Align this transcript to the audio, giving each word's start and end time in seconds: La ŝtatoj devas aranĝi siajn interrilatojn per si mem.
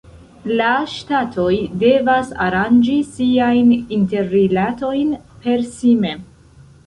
La 0.59 0.69
ŝtatoj 0.93 1.57
devas 1.83 2.31
aranĝi 2.45 2.95
siajn 3.17 3.69
interrilatojn 3.99 5.11
per 5.45 5.65
si 5.77 5.93
mem. 6.07 6.25